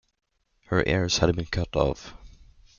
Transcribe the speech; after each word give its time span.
Her 0.65 0.83
ears 0.87 1.19
had 1.19 1.35
been 1.35 1.45
cut 1.45 1.75
off. 1.75 2.15